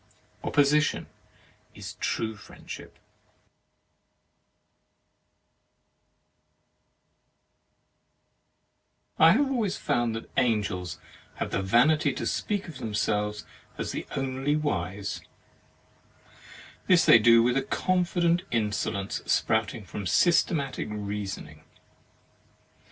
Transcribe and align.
'* 0.21 0.43
"I 0.43 0.47
have 0.53 1.07
always 9.19 9.77
found 9.77 10.15
that 10.15 10.31
Angels 10.37 10.97
have 11.35 11.51
the 11.51 11.61
vanity 11.61 12.13
to 12.13 12.25
speak 12.25 12.67
of 12.67 12.79
them 12.79 12.95
selves 12.95 13.45
as 13.77 13.91
the 13.91 14.07
only 14.15 14.55
wise; 14.55 15.21
this 16.87 17.05
they 17.05 17.19
do 17.19 17.43
with 17.43 17.55
a 17.55 17.61
confident 17.61 18.41
insolence 18.49 19.21
sprouting 19.27 19.85
from 19.85 20.07
systematic 20.07 20.87
reasoning. 20.89 21.63